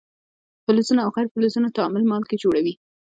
د 0.55 0.59
فلزونو 0.65 1.01
او 1.05 1.09
غیر 1.15 1.27
فلزونو 1.33 1.73
تعامل 1.77 2.03
مالګې 2.11 2.41
جوړوي. 2.43 2.73